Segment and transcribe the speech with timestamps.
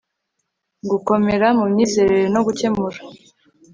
[0.89, 2.97] Gukomera mu myizerere no gukemura